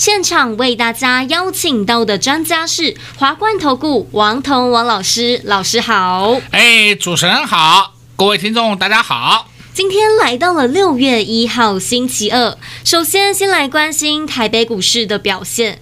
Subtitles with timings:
[0.00, 6.40] 现场为大家邀请到的专家是华冠投顾王彤王老师，老师好。
[6.52, 9.50] 哎，主持人好，各位听众大家好。
[9.74, 15.78] 今天来到了六月一号星期二，首先先来关心台北股市的表现。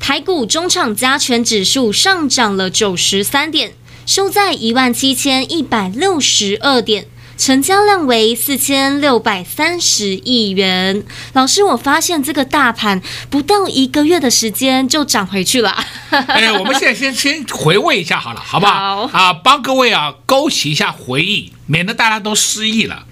[0.00, 3.74] 台股中场加权指数上涨了九十三点，
[4.04, 7.06] 收在一万七千一百六十二点。
[7.36, 11.02] 成交量为四千六百三十亿元。
[11.32, 15.70] 老师，我发现这个大盘不到一个月的时间就涨回去了。
[16.10, 19.06] 哎，我们现在先先回味一下好了，好不好？
[19.08, 23.06] 好啊，帮各位啊勾起一下回忆，免得大家都失忆了。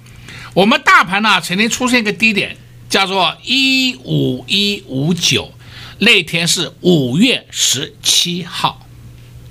[0.54, 2.56] 我们大盘呢曾经出现一个低点，
[2.88, 5.52] 叫做一五一五九，
[5.98, 8.86] 那天是五月十七号，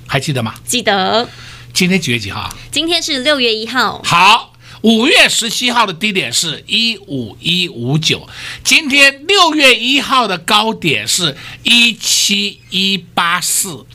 [0.08, 0.56] 还记得吗？
[0.66, 1.28] 记得。
[1.74, 2.50] 今天几月几号？
[2.72, 4.02] 今天是六月一号。
[4.04, 4.54] 好。
[4.82, 8.28] 五月十七号的低点是一五一五九，
[8.64, 13.86] 今天六月一号的高点是一七一八四，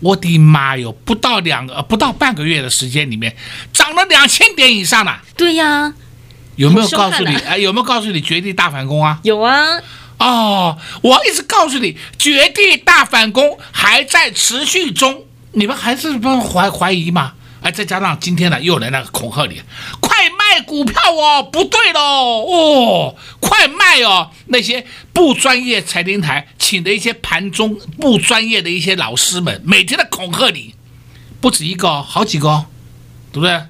[0.00, 3.36] 我的妈哟，不到两个不到半个月的时间里面，
[3.72, 5.22] 涨了两千点以上了。
[5.36, 5.94] 对呀，
[6.56, 7.36] 有没有告诉你？
[7.36, 9.20] 哎，有没有告诉你绝地大反攻啊？
[9.22, 9.78] 有啊。
[10.18, 17.34] 哦，我一直告诉你，绝地大反攻还在持续中，你们还是不怀怀疑吗？
[17.62, 19.62] 哎，再加上今天呢，又来那个恐吓你，
[20.00, 22.00] 快卖股票哦，不对喽，
[22.44, 24.30] 哦，快卖哦！
[24.46, 30.74] 那些不专业财经台请的一些盘中不专业的一些老师们，每天的恐吓你，
[31.40, 32.66] 不止一个，好几个，
[33.30, 33.62] 对不对？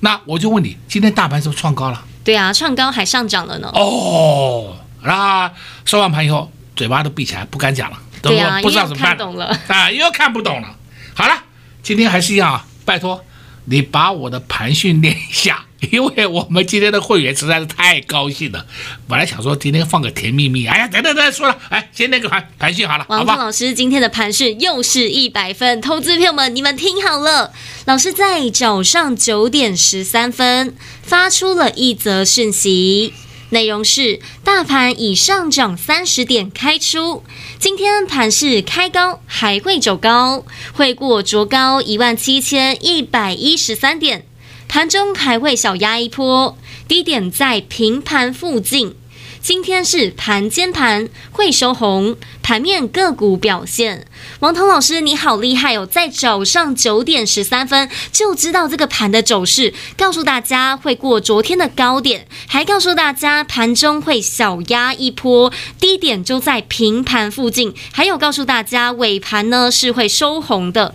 [0.00, 2.04] 那我就问你，今天大盘是不是创高了？
[2.22, 3.70] 对啊，创高还上涨了呢。
[3.74, 5.50] 哦，那
[5.86, 10.76] 收完盘以后，嘴巴都闭起来，不敢讲了，对啊，不知道怎么办了啊，又看不懂了。
[11.14, 11.42] 好了，
[11.82, 13.24] 今天还是一样啊，拜托。
[13.70, 18.66] 你把我的盘训练一下， 因为我们今天的会员实在是太高兴了。
[19.06, 27.52] 本来想说今天放个甜蜜蜜，哎呀，等等等，说了，哎，先那个盘盘训好了，王峰老师今天的盘训又是一百分，投资朋友们你们听好了，
[27.86, 33.14] 老师在早上九点十三分发出了一则讯息。
[33.50, 37.24] 内容是：大盘已上涨三十点开出，
[37.58, 44.24] 今天盘势开高，还会走高，会过卓高一万七千一百一十三点，
[44.68, 46.56] 盘中还会小压一波，
[46.86, 48.94] 低点在平盘附近。
[49.42, 52.16] 今天是盘间盘，会收红。
[52.42, 54.06] 盘面个股表现，
[54.40, 70.94] 王彤老师你好厉害哦，在早上九点十三分就知道这个盘的走势，告诉大家会过昨天的高点，还告诉大家盘中会小压一波，低点就在平盘附近，还有告诉大家尾盘呢是会收红的。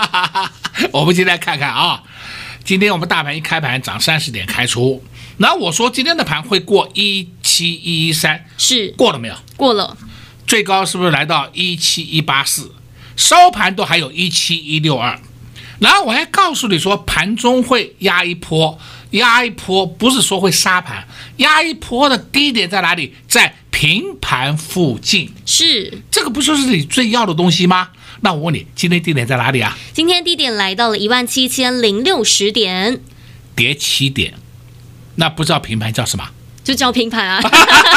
[0.92, 2.04] 我们今天来看看啊，
[2.64, 5.04] 今天我们大盘一开盘涨三十点开出。
[5.38, 7.26] 那我说今天的盘会过一
[7.60, 9.34] 七一一三，是过了没有？
[9.54, 9.94] 过了，
[10.46, 12.72] 最高是不是来到一七一八四？
[13.16, 15.20] 收盘都还有一七一六二。
[15.78, 18.78] 然后我还告诉你说，盘中会压一波，
[19.10, 21.06] 压一波不是说会杀盘，
[21.36, 23.14] 压一波的低点在哪里？
[23.28, 25.30] 在平盘附近。
[25.44, 27.90] 是这个不就是你最要的东西吗？
[28.22, 29.76] 那我问你，今天低点在哪里啊？
[29.92, 33.00] 今天低点来到了一万七千零六十点，
[33.54, 34.32] 跌七点。
[35.16, 36.30] 那不知道平盘叫什么？
[36.70, 37.42] 就叫平盘啊，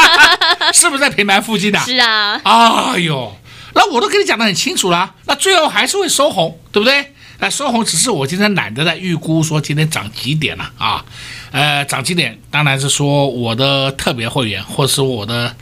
[0.73, 1.77] 是不是在平盘附近的？
[1.81, 2.41] 是啊。
[2.43, 3.31] 哎呦，
[3.75, 7.13] 那我都跟你讲得很清楚了，那最后还是会收红，对不对？
[7.37, 11.05] 那收红只是我今天懒得在预估说今天涨几点了啊？
[11.51, 12.39] 呃，涨几点？
[12.49, 15.55] 当然是说我的特别会员或是我的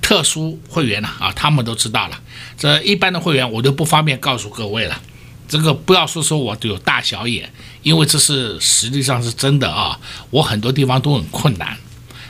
[0.00, 2.18] 特殊会员了啊，他们都知道了。
[2.56, 4.98] 这一般的会员我就不方便告诉各位了。
[5.46, 7.52] 这个不要说说我有大小眼，
[7.82, 9.98] 因为这是实际上是真的啊。
[10.30, 11.76] 我很多地方都很困难，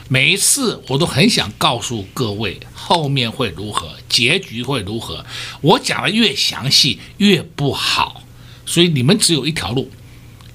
[0.07, 5.25] 每一次我都很想告诉各位后面会如何，结局会如何。
[5.61, 8.21] 我讲的越详细越不好，
[8.67, 9.89] 所以你们只有一条路，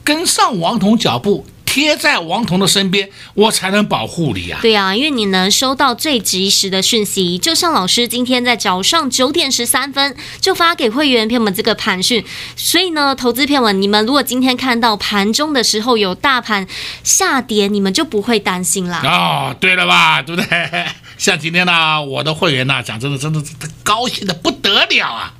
[0.05, 4.61] 跟上王彤脚步，贴在王彤的身边，我才能保护你呀、啊。
[4.61, 12.25] 对呀、啊，因为你能收到最及时的讯息，就像老师今天在早上九点十三分就发给会员朋友们这个盘讯，
[12.57, 16.67] 所以呢，投资朋友们，你们如果今天看到盘中的时候有大盘
[17.05, 19.01] 下跌，你们就不会担心啦。
[19.05, 20.87] 哦，对了吧，对不对？
[21.17, 23.41] 像今天呢，我的会员呢，讲真的，真的
[23.85, 25.35] 高兴的不得了啊！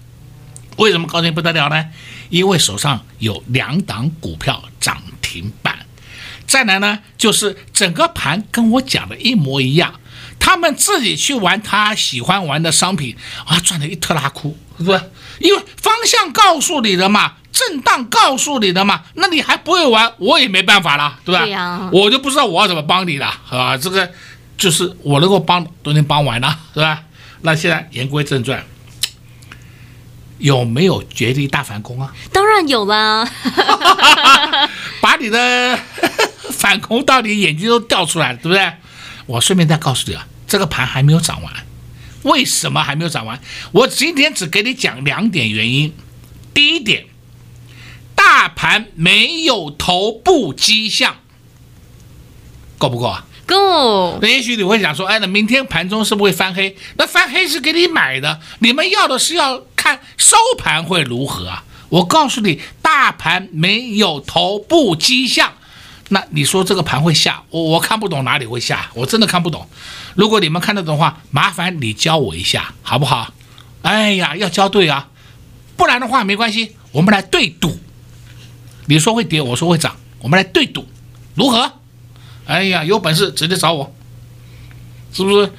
[0.77, 1.87] 为什么高兴不得了呢？
[2.29, 5.80] 因为手上有两档股票涨停板，
[6.51, 9.95] 再来呢，就是整个盘跟我讲的一模一样，
[10.41, 13.17] 他们自己去玩他喜欢玩的商品
[13.47, 15.01] 啊，赚的一特拉哭，是不是？
[15.39, 21.43] 因为方向告诉你了嘛，震荡告诉你了嘛，那你还不会玩，我也没办法了，对吧？
[21.45, 24.11] 对呀、啊，我就不知道我要怎么帮你了，啊，这个
[24.59, 27.05] 就是我能够帮都能帮完了，是吧？
[27.43, 28.67] 那现在言归正传。
[30.41, 32.13] 有没有绝地大反攻啊？
[32.33, 33.31] 当然有啦，
[35.01, 35.79] 把你的
[36.53, 38.73] 反攻到你眼睛都掉出来了，对不对？
[39.27, 41.53] 我顺便再告诉你啊，这个盘还没有涨完，
[42.23, 43.41] 为什么还没有涨完？
[43.73, 45.95] 我今天只给你讲两点原因。
[46.53, 47.07] 第一点，
[48.17, 51.17] 大盘没有头部迹象，
[52.77, 53.27] 够不够啊？
[53.51, 54.19] 够。
[54.23, 56.77] 那也许你会想说，哎，那明天盘中是不是会翻黑？
[56.97, 59.63] 那翻黑是给你买的，你们要的是要。
[59.83, 61.65] 看收盘会如何啊？
[61.89, 65.55] 我告诉你，大盘没有头部迹象，
[66.11, 67.43] 那你说这个盘会下？
[67.49, 69.67] 我我看不懂哪里会下，我真的看不懂。
[70.15, 73.33] 如果你们看得懂的话，麻烦你教我一下，好不好？
[73.81, 75.09] 哎呀，要教对啊，
[75.79, 77.81] 不然的话没关系，我们来对赌。
[78.85, 80.87] 你说会跌，我说会涨，我们来对赌，
[81.35, 81.80] 如何？
[82.47, 83.95] 哎呀，有本事直接找我，
[85.13, 85.53] 是不是？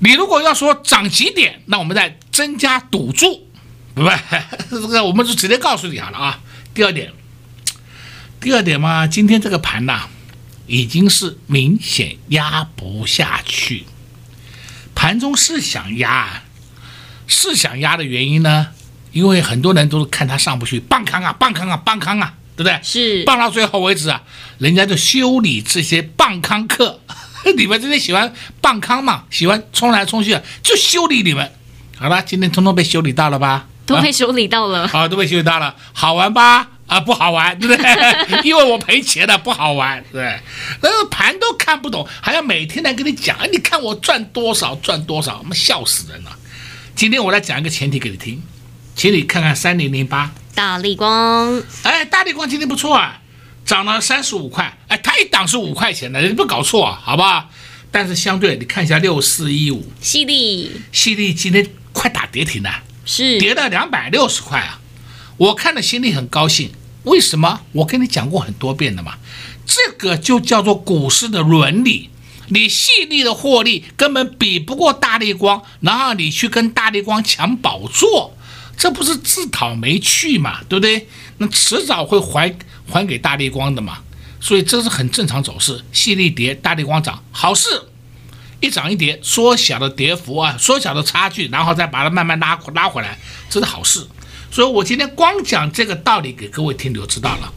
[0.00, 3.46] 你如果要说涨几点，那我们再增加赌注，
[3.94, 4.10] 对不？
[4.70, 6.40] 这个我们就直接告诉你好了啊。
[6.72, 7.12] 第二点，
[8.40, 10.08] 第二点嘛，今天这个盘呐，
[10.66, 13.84] 已经是明显压不下去。
[14.94, 16.42] 盘中是想压，
[17.26, 18.68] 是想压的原因呢，
[19.12, 22.78] 因为很多人都是看它上不去，棒康啊，棒康啊，棒康啊，对不对？
[22.82, 24.22] 是棒到最后为止啊，
[24.58, 27.00] 人家就修理这些棒康客。
[27.56, 31.50] 你们这些喜欢棒康嘛，喜欢冲来冲去的，就修理你们。
[31.98, 33.66] 好了，今天通通被修理到了吧？
[33.86, 34.86] 都被修理到了。
[34.92, 36.68] 啊，都被修理到了，好玩吧？
[36.86, 38.40] 啊，不好玩，对不对？
[38.44, 40.38] 因为我赔钱了，不好玩，对。
[40.82, 46.36] 那个盘都看不懂，还要每天来跟你讲，哎，你看我赚多少，赚多少，我们笑死人了。
[46.94, 48.42] 今天我来讲一个前提给你听，
[49.00, 51.62] 请你看看三零零八大力光。
[51.84, 53.18] 哎，大力光今天不错啊。
[53.64, 57.48] 涨了三十五块，哎，它一档是五块钱的，你不搞错啊，好不好？
[57.90, 64.78] 但是相对你看一下六四一五，犀利，犀利今天快打跌停了，是跌了两百六十块啊！
[65.38, 66.70] 我看了心里很高兴，
[67.04, 67.62] 为什么？
[67.72, 69.14] 我跟你讲过很多遍了嘛，
[69.64, 72.10] 这个就叫做股市的伦理，
[72.48, 78.36] 你矽力的获利根本比不过大力光，然后你去跟大力光抢宝座，
[78.80, 81.06] 这不是自讨没趣嘛，对不对？
[81.38, 82.52] 那迟早会还。
[82.92, 83.98] 还给大立光的嘛，
[84.40, 87.68] 所以这是很正常走势，细力跌，大立光涨，好事，
[88.58, 93.16] 一涨一跌，缩小的跌幅啊，缩小的差距，然后再把它慢慢拉拉回来，
[93.48, 94.04] 这是好事。
[94.50, 97.52] 所以我今天光讲这个道理给各位听，你就知道了。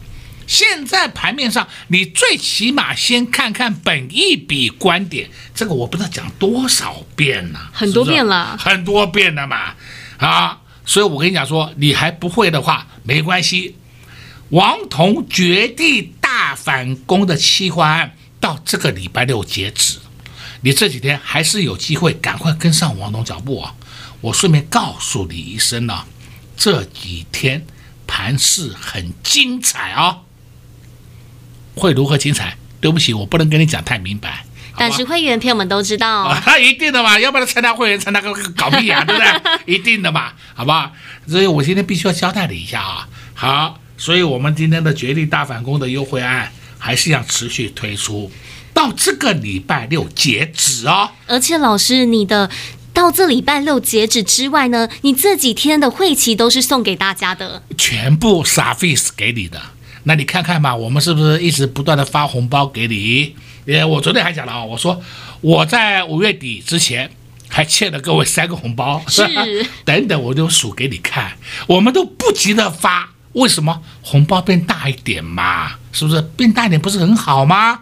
[0.46, 9.74] 现在盘面上，你最起码先看看本一笔观点，这个我不知道讲多少遍了，很多遍了，很多遍了嘛，
[10.18, 13.76] 啊，所以我跟你讲说，你还不会的话，没关系。
[14.50, 19.98] 王彤绝地大反攻的企划案到这个礼拜六截止，
[20.60, 23.74] 你这几天还是有机会，赶快跟上王彤脚步啊！
[24.20, 26.04] 我顺便告诉你一声呢，
[26.56, 27.66] 这几天
[28.06, 30.20] 盘势很精彩啊，
[31.74, 32.56] 会如何精彩？
[32.80, 34.44] 对不起，我不能跟你讲太明白。
[34.76, 39.64] 但是会员朋友们都知道，他一定的嘛，要不然参加会员参加个搞屁啊，对不对？
[39.74, 40.90] 一定的嘛，好不好？
[41.26, 43.80] 所以我今天必须要交代你一下啊，好。
[43.96, 46.50] 所以，我们今天的绝地大反攻的优惠案
[46.80, 48.28] 还是要持续推出，
[48.74, 51.10] 到这个礼拜六截止哦。
[51.28, 52.50] 而且，老师，你的
[52.92, 59.62] 到这礼拜六截止之外呢，你这几天的会期都是送给大家的，全部 service 给你的。
[60.02, 63.36] 那你看看嘛，我们是不是一直不断的发红包给你？
[63.66, 65.00] 诶，我昨天还讲了啊，我说
[65.40, 67.10] 我在五月底之前
[67.48, 69.22] 还欠了各位三个红包，是
[69.84, 71.32] 等等，我就数给你看，
[71.66, 73.10] 我们都不急着发。
[73.32, 75.72] 为什么红包变大一点嘛？
[75.92, 77.80] 是不是变大一点不是很好吗？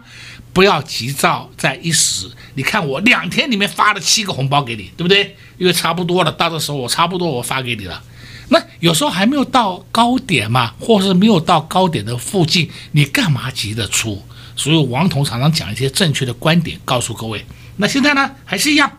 [0.51, 2.29] 不要急躁在一时。
[2.55, 5.35] 你看我两天里面发了七个红包给你，对不对？
[5.57, 8.01] 因为差不多了，到的时候我差不多我发给你了。
[8.49, 14.23] 那有时候还没有到高点嘛，或是没有到高点的附近，你干嘛急着出？
[14.55, 17.45] 所以王彤常常讲一些正确的观点，告诉各位。
[17.77, 18.91] 那现在呢，还是一样，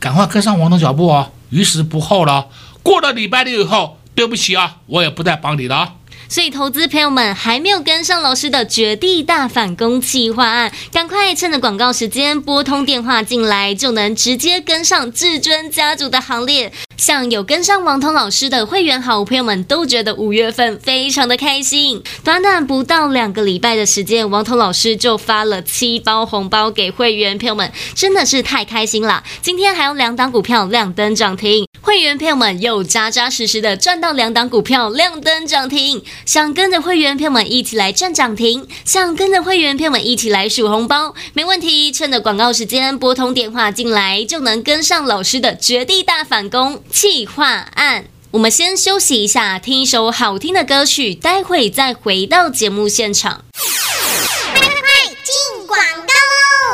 [0.00, 2.48] 赶快跟上王彤脚步哦，于时不候了。
[2.82, 5.94] 过了礼拜六以后，对不起啊，我也不再帮你了啊。
[6.30, 16.70] 所以，投资朋友们还没有跟上老师的绝地大反攻计划，赶快趁着广告时间拨通电话进来，就能直接跟上至尊家族的行列。
[16.98, 22.02] 像有跟上王彤老师的会员好朋友们都觉得五月份非常的开心。
[22.24, 29.22] 短短不到两个礼拜的时间，王彤老师就发了七包红包给会员朋友们，真的是太开心了。
[29.40, 31.64] 今天还有两档股票亮灯涨停。
[31.80, 41.92] 会员朋友们又扎扎实实的赚到两档股票亮灯涨停，想跟着会员朋友们一起来赚涨停，想跟着会员朋友们一起来数红包，没问题。
[41.92, 48.06] 趁着广告时间拨通电话进来，就能跟上老师的绝地大反攻计划案。
[48.32, 53.44] 我们先休息一下，听一首好听的歌曲，待会再回到节目现场。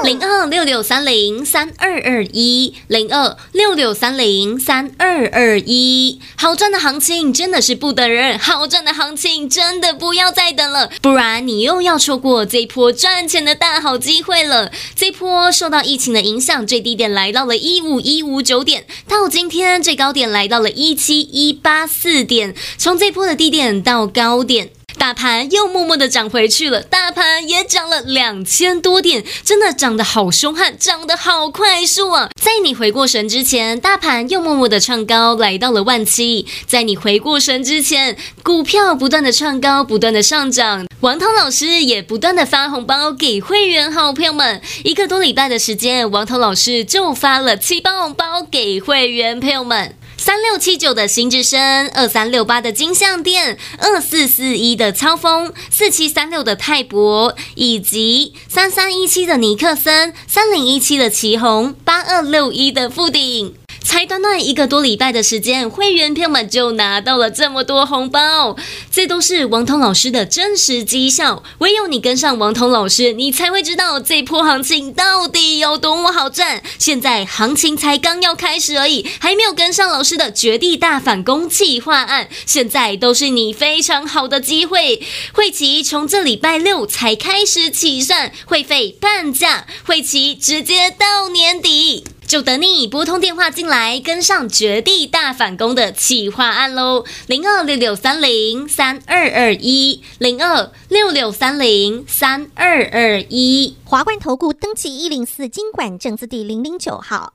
[0.04, 14.70] 零二六六三零三二二一，零二六六三零三二二一，好赚的行情真的是不等人，好赚的行情真的不要再等了，不然你又要错过这一波赚钱的大好机会了。
[14.94, 24.68] 这波受到疫情的影响，最低点来到了一五一五九点，到今天最高点来到了一七一八四点，从这波的低点到高点。
[24.99, 32.31] 大盘又默默的涨回去了，大盘也涨了两千多点，真的涨得好凶悍，涨得好快速啊！
[32.41, 36.47] 在你回过神之前，大盘又默默的创高，来到了万七。
[36.67, 44.63] 在你回过神之前，股票不断的创高，不断的上涨，王涛老师也不断的发红包给会员好朋友们。
[44.85, 49.95] 一个多礼拜的时间，王涛老师就发了七包红包给会员朋友们。
[50.25, 63.54] 三六七九的新之声，二三六八的金像电，二四四一的超风，四七三六的泰博，以及三三一七的尼克森，三零一七的祁红，八二六一的富鼎。
[63.85, 68.57] 才短短一个多礼拜的时间，会员朋友们就拿到了这么多红包，
[68.91, 71.45] 这都是王彤老师的真实绩效。
[71.59, 76.62] 唯有你跟上王彤老师，你才会知道这波行情到底有多么好赚。
[76.79, 85.03] 现在行情才刚要开始而已，还没有跟上老师的绝地大反攻计划案，现在都是你非常好的机会。
[85.33, 92.05] 会期从这礼拜六才开始起算，会费半价，会期直接到年底。
[92.26, 97.04] 就等你拨通电话进来，跟上绝地大反攻的企划案喽！
[97.26, 103.76] 零二六六三零三二二一，零二六六三零三二二一。
[103.85, 107.35] 华冠投顾登记一零四金管证字第零零九号。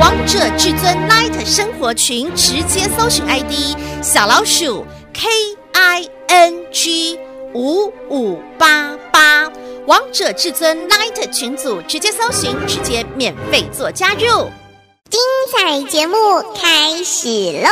[0.00, 5.28] 王者至尊 Light 生活群，直接搜寻 ID 小老鼠 K
[5.72, 7.18] I N G
[7.52, 9.50] 五五八八。
[9.86, 14.50] 王者至尊 Light 群组，直接搜寻，直接免费做加入。
[15.08, 15.20] 精
[15.52, 16.16] 彩节目
[16.60, 17.28] 开始
[17.62, 17.68] 喽！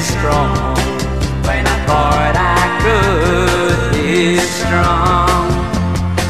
[0.00, 0.74] strong
[1.44, 5.50] when I thought I could strong.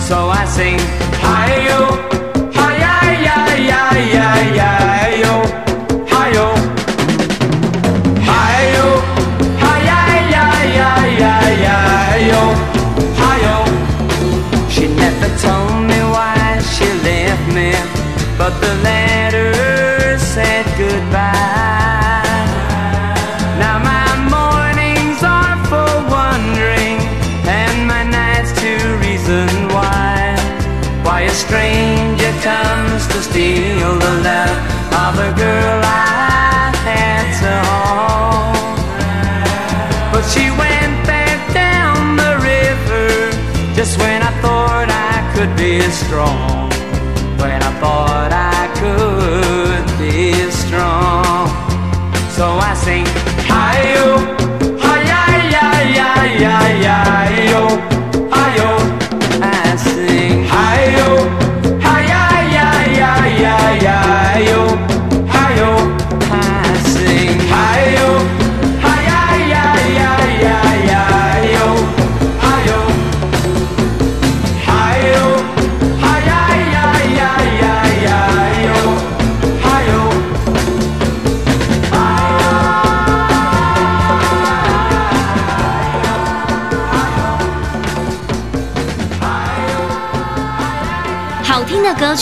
[0.00, 1.05] So I sing.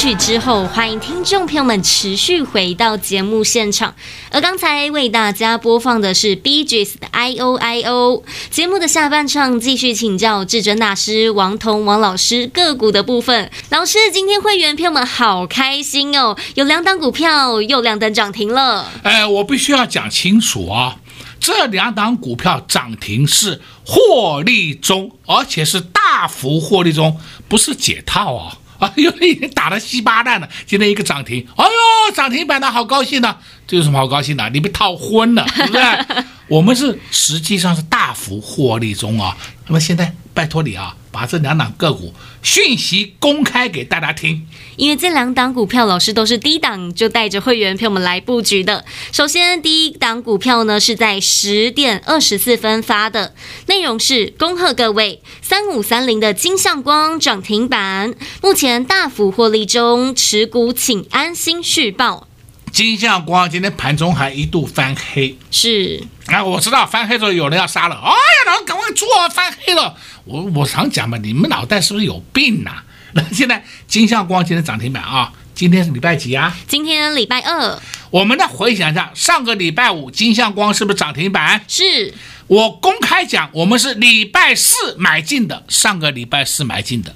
[0.04, 3.94] 曲之后，欢迎听众朋友们持续回到节目现场。
[4.30, 8.22] 而刚才为大家播放的是 BGS 的 I O I O。
[8.50, 13.50] 节目的下半场继续请教至尊大师王彤王老师个股的部分。
[13.70, 18.92] 老师，今天会员朋友们好开心哦，有两档股票又亮灯涨停了。
[19.04, 20.98] 哎，我必须要讲清楚啊，
[21.40, 27.18] 这两档股票涨停是获利中，而且是大幅获利中，
[27.48, 28.58] 不是解套啊。
[28.78, 33.38] 啊，有人已经打的稀巴烂了，今天一个涨停，哎呦，涨停板的好高兴呢、啊！
[33.66, 34.48] 这有什么好高兴的？
[34.50, 36.24] 你被套昏了， 对不对？
[36.48, 39.36] 我们是实际上是大幅获利中啊。
[39.66, 44.44] 那么现在拜托你啊，把这两档个股讯息公开给大家听。
[44.74, 48.84] 因为这两档股票，老师都是低档就带着会员朋友们来布局的。
[49.12, 53.32] 首先，第一档股票呢是在十点二十四分发的，
[53.68, 62.26] 内容是恭贺各位三五三零的金相光涨停板，目前大幅获利中，持股请安心续报。
[62.74, 68.16] 金相光今天盘中还一度翻黑，是啊，我知道翻黑之后有人要杀了，哎呀，
[68.46, 69.96] 然后赶快做翻黑了。
[70.24, 72.84] 我我常讲嘛，你们脑袋是不是有病呐、啊？
[73.14, 76.52] 那现在金相光今天涨停板啊，今天是礼拜几啊？
[76.66, 77.80] 今天礼拜二。
[78.10, 81.64] 我们再回想一下，上个礼拜五金相光是不是涨停板？
[81.68, 82.12] 是
[82.48, 87.14] 我公开讲，我们是礼拜四买进的，上个礼拜四买进的，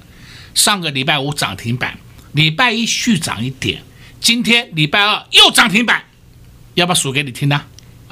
[0.55, 1.97] 上个礼拜五涨停板，
[2.31, 3.83] 礼拜一续涨一点。
[4.19, 6.03] 今天礼拜二又涨停板，
[6.75, 7.61] 要不要数给你听呢？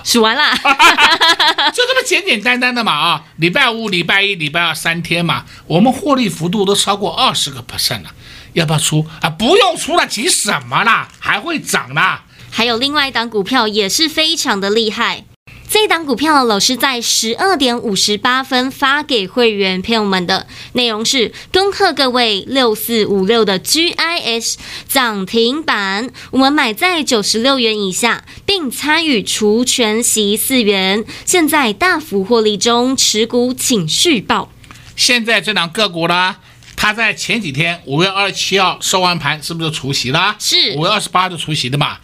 [0.03, 0.55] 数完了，
[1.73, 3.23] 就这么简简单单的嘛啊！
[3.37, 8.11] 礼拜五、礼拜一、礼拜二三天嘛，我们获利幅度都超过二十个 percent 了，
[8.53, 9.29] 要不要出啊？
[9.29, 11.09] 不用出了，急什么啦？
[11.19, 12.19] 还会涨呢。
[12.49, 15.25] 还有另外一档股票也是非常的厉害。
[15.69, 24.55] 这档股票老师在十二点五十八分发给会员朋友们的内容是：恭贺各位六四五六的 GIS
[24.87, 34.49] 涨停板，我们买在九十六元以下，并参与除权息四元，现在大幅获利中，持股请续报。
[34.95, 36.37] 现在这档个股呢，
[36.77, 40.37] 它在前几天五月二十七号收完盘，是不是就除息了？
[40.39, 41.97] 是五月二十八就除息的嘛。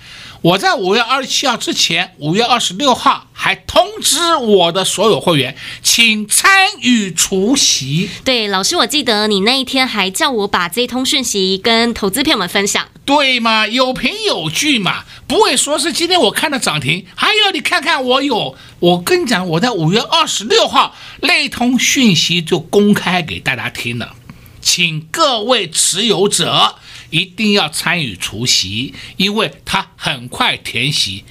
[0.44, 8.10] 我在五月二十七号之前，五月二十六号还通知我的所有会员，请参与除夕。
[8.26, 12.86] 对，老师，我记得你那一天还叫我把这通讯息跟投资朋友们分享。
[13.06, 24.12] 对嘛，有凭有据嘛，不会说是今天我看到涨停，还有你看看我有，我跟你讲，我在五月二十六号那通讯息就公开给大家听了，
[24.60, 26.76] 请各位持有者。
[27.14, 31.24] 一定要参与除夕，因为它很快填席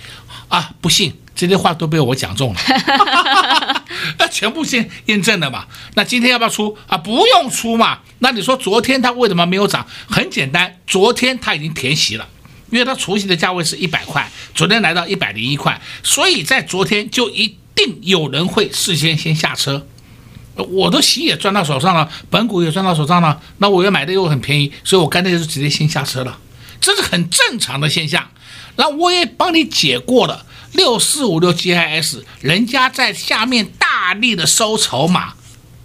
[0.46, 0.70] 啊！
[0.80, 2.60] 不信这些话都被我讲中了，
[4.16, 5.66] 那全部先验证了嘛。
[5.94, 6.96] 那今天要不要出啊？
[6.96, 7.98] 不用出嘛。
[8.20, 9.84] 那你说昨天它为什么没有涨？
[10.08, 12.28] 很简单，昨天它已经填席了，
[12.70, 19.84] 因为它除夕的价位是一百块，昨天来到一百零一块，所以在昨天就一定有人会事先先下车。
[20.56, 26.38] 我的息也赚到手上了，本股也赚到手上了，那我要买的又很便宜，所以我干脆就直接先下车了，
[26.80, 28.28] 这是很正常的现象。
[28.76, 35.34] 那我也帮你解过了，六四五六 GIS，人家在下面大力的收筹码，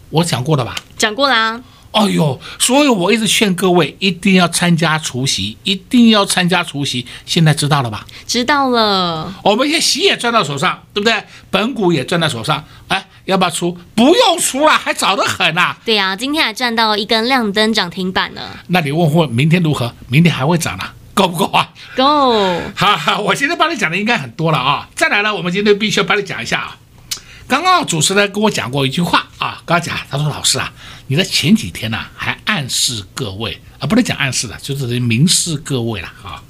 [0.09, 0.75] 我讲过了吧？
[0.97, 1.61] 讲过啦。
[1.91, 7.05] 哎呦，所以我一直劝各位一定要参加除夕，一定要参加除夕。
[7.25, 8.05] 现在知道了吧？
[8.27, 9.33] 知道了。
[9.41, 11.23] 我们现在息也赚到手上，对不对？
[11.49, 13.75] 本股也赚到手上，哎，要不要出？
[13.95, 15.77] 不用出了，还早得很呐、啊。
[15.83, 18.41] 对呀、啊，今天还赚到一根亮灯涨停板呢。
[18.67, 19.91] 那你问问明天如何？
[20.07, 21.69] 明天还会涨呢、啊，够不够啊？
[21.95, 22.61] 够。
[22.75, 24.87] 好好，我今天帮你讲的应该很多了啊。
[24.93, 26.77] 再来了，我们今天必须要帮你讲一下啊。
[27.47, 30.71] 刚刚主持人跟我讲过一句话啊，刚刚讲，他说老师啊。
[31.07, 36.43] 你在前几天呢、啊，还暗示各位啊，不能讲暗示了，就是明示各位了啊，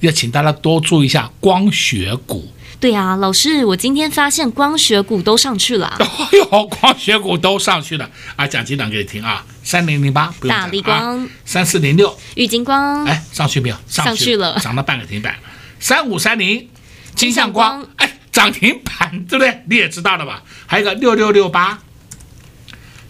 [0.00, 2.48] 要请大家多注意一下光学股。
[2.78, 5.86] 对啊，老师，我今天发现光学股都上去了。
[6.00, 8.44] 哎呦，光学股都上去了啊！
[8.44, 13.76] 讲几档给你听啊，三零零八，大立光，三四零六，玉金光，哎，上去没有？
[13.86, 15.36] 上去，了，涨了半个停板。
[15.78, 16.68] 三五三零，
[17.14, 19.62] 金像光，哎，涨停板，对不对？
[19.68, 20.42] 你也知道了吧？
[20.66, 21.78] 还有个六六六八，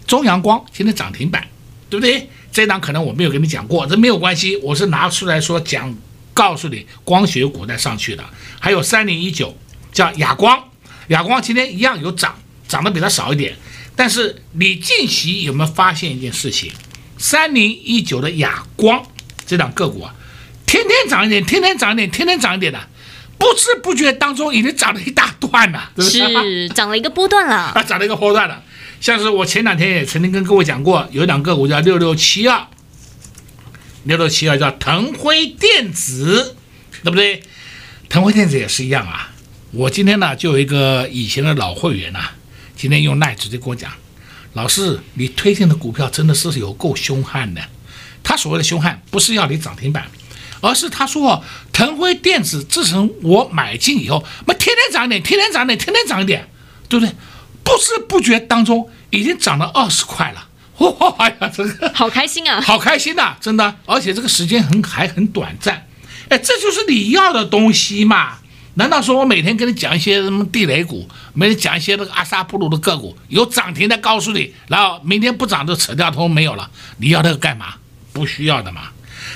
[0.07, 1.47] 中阳光，今天涨停板，
[1.89, 2.29] 对不对？
[2.51, 5.95] 这档可能我没有跟你讲过，这没有关系，我是拿出来说讲，
[6.33, 8.23] 告诉你光学股在上去的。
[8.59, 9.57] 还有三零一九。
[9.93, 10.71] 叫亚光，
[11.09, 12.33] 亚光今天一样有涨，
[12.67, 13.55] 涨得比它少一点。
[13.95, 16.71] 但是你近期有没有发现一件事情？
[17.19, 19.05] 三零一九的亚光
[19.45, 20.15] 这档个股啊，
[20.65, 22.79] 天天涨一点，天天涨一点，天天涨一点的，
[23.37, 26.17] 不知不觉当中已经涨了一大段了，是不是？
[26.17, 28.63] 是涨了一个波段了 啊，涨了一个波段了。
[29.03, 32.65] 像是我前两天也曾经跟各位讲过，有一档个股叫六六七二，
[34.05, 36.55] 六六七二叫腾辉电子，
[37.03, 37.43] 对不对？
[38.07, 39.33] 腾辉电子也是一样啊。
[39.71, 42.35] 我今天呢，就有一个以前的老会员呐、啊，
[42.77, 43.91] 今天用赖直接跟我讲，
[44.53, 47.61] 老师，你推荐的股票真的是有够凶悍的。
[48.23, 50.07] 他所谓的凶悍，不是要你涨停板，
[50.61, 56.47] 而是他说腾辉电子自从我买进以后，那天天涨点，天天涨点，天天涨点，
[56.87, 57.13] 对不对？
[57.63, 60.47] 不知不觉当中已经涨了二十块了，
[60.99, 65.87] 哇呀，这个 好开心啊，好开心呐、啊，真的，而且这个时间很还很短暂，
[66.29, 68.39] 哎，这就是你要的东西嘛。
[68.75, 76.71] 难道说我每天跟你讲一些什么地雷股，每天讲一些那个阿萨布鲁的个股，有涨停的告诉你，然后明天不涨就扯掉头没有了？
[76.97, 77.75] 你要那个干嘛？
[78.11, 78.89] 不需要的嘛。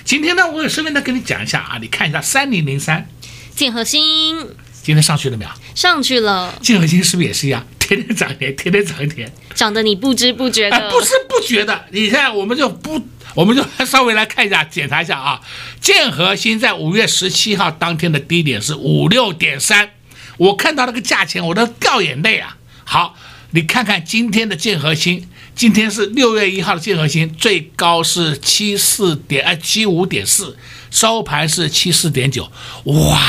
[0.04, 3.08] 今天呢，我也顺便再跟你讲一下啊，你看一下三零零三，
[3.56, 4.56] 建和兴，
[4.88, 5.52] 今天上去了没有？
[5.76, 6.58] 上去了。
[6.62, 11.84] 建和兴是不是也是一样， 天天涨一点，天天涨一点，涨得你不知不觉的，哎，不知不觉的。
[11.92, 13.06] 你看，我们就不。
[13.36, 15.42] 我们就稍微来看一下，检查一下啊。
[15.82, 19.90] 建和新在五月十七号当天的低点是五六点三，
[20.38, 22.56] 我看到那个价钱，我都掉眼泪啊。
[22.86, 23.18] 好，
[23.52, 30.58] 你看看今天的建和新，今天是六月一号的建和兴，最高是七四点哎七五点四，
[30.90, 32.50] 收盘是七四点九，
[32.86, 33.22] 哇，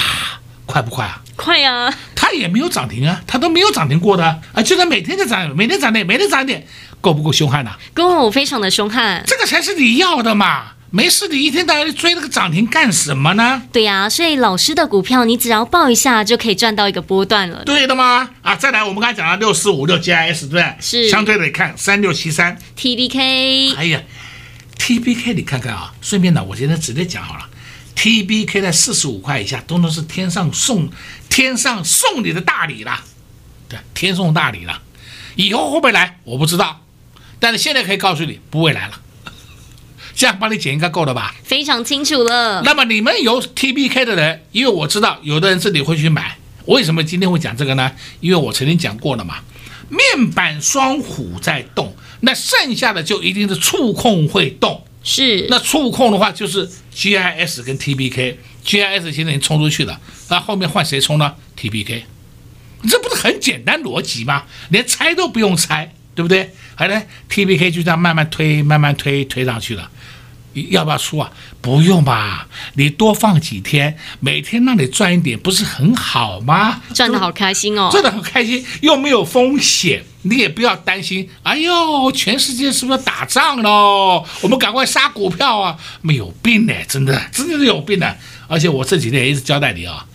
[0.65, 1.25] 快不快啊？
[1.39, 1.95] 快呀、啊！
[2.17, 6.67] 它也没有涨停啊，它都没有涨停过的啊，就在每天在涨，每天涨点，每天涨点。
[7.01, 7.79] 够不够凶悍呐、啊？
[7.95, 9.23] 够，非常的凶悍。
[9.25, 10.73] 这个才是你要的嘛！
[10.91, 13.63] 没事，你一天到晚追那个涨停干什么呢？
[13.73, 17.63] 对呀、啊，所以老师的股票，你只要报一下就可以赚到一个波段了。
[17.65, 18.29] 对的吗？
[18.43, 20.75] 啊，再来，我们刚才讲了六四五六 GIS，对不对？
[20.81, 21.09] 是。
[21.09, 23.77] 相对的，你看三六七三 TBK。
[23.77, 24.01] 哎呀
[24.79, 27.47] ，TBK，你看看啊，顺便呢，我今天直接讲好了
[27.99, 30.89] ，TBK 在四十五块以下，都能是天上送
[31.29, 33.03] 天上送你的大礼了，
[33.69, 34.81] 对，天送大礼了。
[35.35, 36.21] 以后会不会来？
[36.23, 36.85] 我不知道。
[37.41, 39.01] 但是现在可以告诉你，不会来了。
[40.15, 41.35] 这样帮你解应该够了吧？
[41.43, 42.63] 非常清楚了。
[42.63, 46.39] 那么你们有 TBK 的人，因为我知道有的人这里会去买。
[46.67, 47.93] 为什么今天会讲这个呢？
[48.21, 49.39] 因为我曾经讲过了嘛。
[49.89, 54.85] 面板双虎在动，那剩下的就一定是触控会动。
[55.09, 55.47] 是。
[55.49, 58.37] 那触控的话就是 GIS 跟 TBK。
[58.65, 62.03] GIS 现在已经冲出去了，那后面换谁冲呢？TBK。
[62.89, 64.45] 这不是很简单逻辑吗？
[64.69, 65.95] 连猜都不用猜。
[66.15, 66.51] 对不对？
[66.75, 69.89] 好了，TBK 就这样慢慢推，慢慢推，推上去了。
[70.71, 71.31] 要不要出啊？
[71.61, 76.81] 不用吧，你多放几天，每天让你赚一点，不是很好吗？
[76.95, 81.29] 赚的好开心哦，赚的很开心，又没有风险，你也不要担心。
[81.43, 84.25] 哎呦，全世界是不是打仗喽？
[84.43, 85.77] 我们赶快杀股票啊！
[86.01, 88.17] 没有病呢，真的，真的是有病的。
[88.47, 90.07] 而且我这几天也一直交代你啊，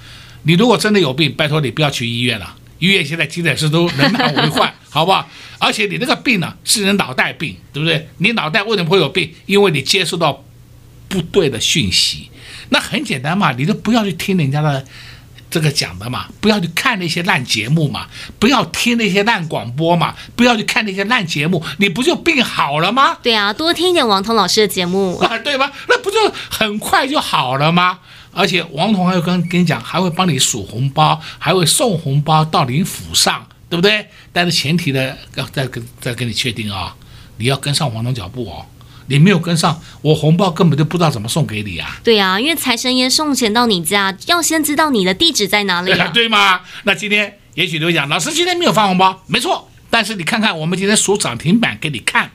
[0.44, 2.56] 你如果真的有病，拜托你不要去医院了。
[2.80, 5.28] 医院现在急诊室都人满为患，好不好？
[5.58, 8.08] 而且你那个病呢、啊，是你的脑袋病，对不对？
[8.20, 9.34] 你脑袋为什么会有病？
[9.48, 10.44] 因为你接受到
[11.10, 12.30] 不对的讯息。
[12.70, 14.86] 那很简单嘛，你都不要去听人家的
[15.50, 18.06] 这个讲的嘛，不要去看那些烂节目嘛，
[18.38, 23.18] 不要听那些烂广播嘛，不要去看那些烂节目，你不就病好了吗？
[23.24, 25.72] 对啊，多听一点王彤老师的节目啊，对吧？
[25.90, 26.18] 那不就
[26.52, 27.98] 很快就好了吗？
[28.32, 34.08] 而且王彤还会跟跟你讲，还会帮你数红包，还会送红包到您府上，对不对？
[34.34, 37.06] 但是前提呢，要再跟再跟你确定啊、哦，
[37.38, 38.66] 你要跟上黄总脚步哦。
[39.08, 42.00] 你没有跟上，我红包根本就不知道怎么送给你啊。
[42.06, 46.62] 对啊，因为财神爷送钱到你家，要先知道你的地址在哪里啊， 对吗？
[46.84, 49.70] 那今天也许你会讲，老师今天没有发红包，没错。
[49.90, 52.32] 但是你看看，我们今天数涨停板给你看，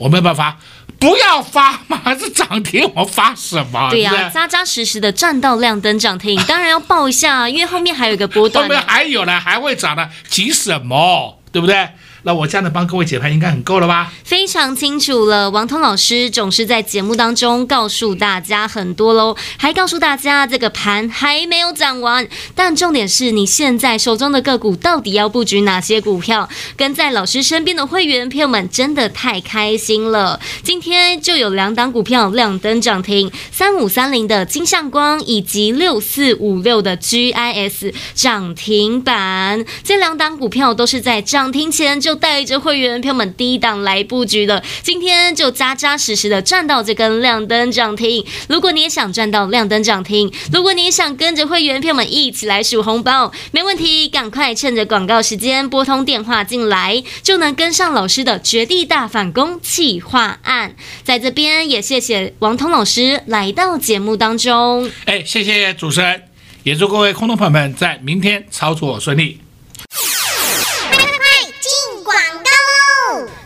[0.00, 0.56] 我没有办法。
[0.98, 3.88] 不要发嘛，还是涨停，我发什么？
[3.90, 11.40] 对呀、啊，扎扎实实的站到亮灯涨停， 当然要报一下，因为后面还有一个波段，后面还有呢，还会涨的，急什么？
[11.52, 11.88] 对不对？
[12.22, 14.12] 那我这样的帮各位解盘应该很够了吧？
[14.24, 15.50] 非常清楚了。
[15.50, 22.28] 王通老师总是在节目当中告诉大家很多喽，还告诉大家这个盘还没有涨完。
[22.54, 26.48] 但重点是你现在手中的个股到底要布局哪些股票？
[26.76, 30.38] 跟在老师身边的会员朋友们真的太开心了。
[30.62, 39.64] 今天就有两档股票亮灯涨停，三五三零的金相光以及六四五六的 GIS 涨停板。
[39.82, 48.24] 这两档股票都是在涨停前就带着会员朋友们低档来布局的，今天就扎扎实实的赚到这根亮灯涨停。
[48.48, 60.74] 如果你也想赚到亮灯涨停，如果你也想跟着会员朋友们一起来数红包，没问题，赶快趁着广告时间拨通电话进来，就能跟上老师的绝地大反攻企划案。
[61.02, 64.90] 在这边也谢谢王通老师来到节目当中。
[65.04, 66.22] 哎，谢谢主持人，
[66.62, 69.38] 也祝各位空头朋友们在明天操作顺利。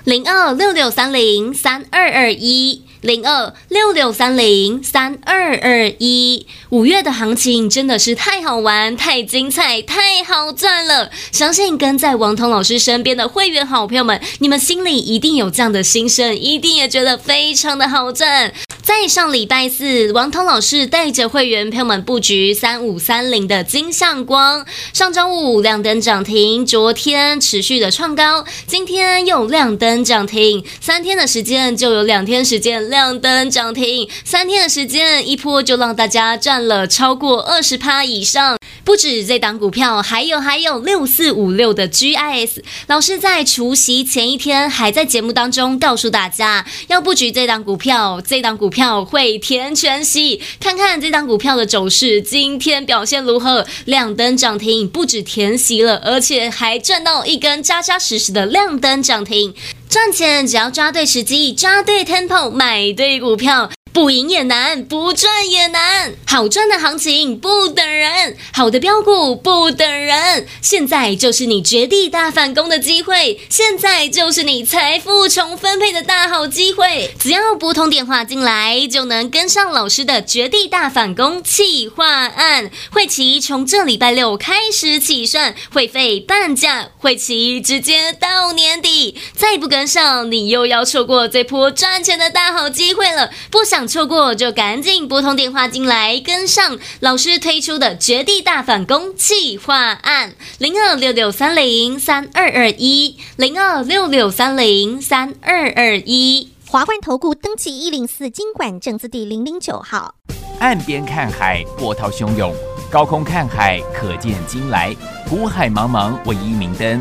[0.05, 6.47] 零二六六三零三二二一，零二六六三零三二二一。
[6.69, 11.11] 五月的行情真的是太好玩、太精彩、太好赚了！
[11.33, 18.53] 相信跟在王彤老师身边的会员好朋友们，你们心里一定有这样的心声，一定也觉得非常的好赚。
[18.85, 38.59] 在上礼拜四，王涛老师带着会员朋友们布局三五三零的金相光，上周五亮灯涨停，昨天持续的创高，今天又亮灯涨停，三天的时间就有两天时间亮灯涨停，三天的时间一波就让大家赚了超过二十趴以上。
[38.85, 53.65] 不止这档股票，还有还有六四五六的 GIS，老师在除夕前一天还在节目当中告诉大家，要布局这档股票，这档股票会填全息，看看这档股票的走势，今天表现如何？
[53.85, 59.55] 亮灯涨停，不止填息了，而且还赚到一根扎扎实实的亮灯涨停。
[59.89, 63.71] 赚钱只要抓对时机，抓对 tempo，买对股票。
[63.95, 66.13] 不赢也难，不赚也难。
[66.27, 70.49] 好赚的行情不等人，好的标股不等人。
[70.61, 77.15] 现在就是你绝地大反攻的机会，现在就是你财富重分配的大好机会。
[77.21, 82.69] 只要拨通电话进来，就能跟上老师的绝地大反攻企划案。
[82.91, 89.17] 会期从这礼拜六开始起算，会费半价，会期直接到年底。
[89.37, 93.31] 再不跟上，你又要错过这波赚钱的大好机会了。
[93.53, 93.84] 不想。
[93.87, 106.51] 错过就赶紧拨通电话进来，跟上老师推出的绝地大反攻计划案，零二六六三零三二二一，零二六六三零三二二一。
[106.67, 110.15] 华冠投顾登记一零四经管证字第零零九号。
[110.59, 112.53] 岸边看海，波涛汹涌；
[112.91, 114.95] 高空看海，可见金来。
[115.29, 117.01] 古海茫茫，唯一明灯，